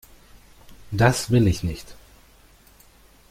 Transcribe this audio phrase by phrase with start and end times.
[0.89, 1.95] Das will ich nicht!